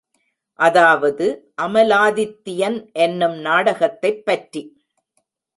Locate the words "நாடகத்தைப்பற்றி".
3.39-4.63